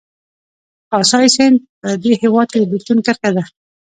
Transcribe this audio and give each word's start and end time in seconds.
کاسای 0.91 1.27
سیند 1.35 1.57
په 1.79 1.89
دې 2.03 2.11
هېواد 2.21 2.47
کې 2.51 2.59
د 2.59 2.65
بېلتون 2.71 2.97
کرښه 3.05 3.29
ده 3.35 3.43